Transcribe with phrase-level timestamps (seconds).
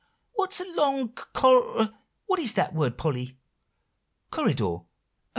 [0.33, 1.91] "What's a long cor
[2.25, 3.37] what is that word, Polly?"
[4.31, 4.87] "Corridor; oh!